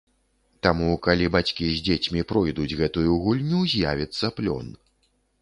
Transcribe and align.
Таму, 0.67 0.87
калі 1.07 1.27
бацькі 1.35 1.67
з 1.75 1.83
дзецьмі 1.89 2.23
пройдуць 2.33 2.67
гэтую 2.81 3.13
гульню, 3.27 3.61
з'явіцца 3.75 4.27
плён. 4.41 4.67